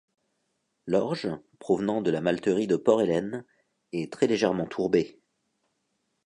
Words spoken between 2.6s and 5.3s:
de Port Ellen, est très légèrement tourbée.